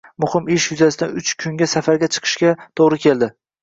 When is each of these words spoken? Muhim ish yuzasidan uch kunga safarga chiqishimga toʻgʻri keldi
Muhim 0.23 0.47
ish 0.55 0.65
yuzasidan 0.71 1.13
uch 1.23 1.31
kunga 1.45 1.71
safarga 1.77 2.13
chiqishimga 2.19 2.59
toʻgʻri 2.83 3.05
keldi 3.09 3.35